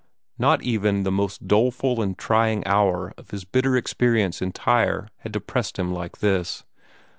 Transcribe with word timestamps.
Not 0.39 0.63
even 0.63 1.03
the 1.03 1.11
most 1.11 1.47
doleful 1.47 2.01
and 2.01 2.17
trying 2.17 2.65
hour 2.65 3.13
of 3.19 3.29
his 3.29 3.43
bitter 3.45 3.77
experience 3.77 4.41
in 4.41 4.51
Tyre 4.51 5.09
had 5.17 5.31
depressed 5.31 5.77
him 5.77 5.93
like 5.93 6.17
this. 6.21 6.63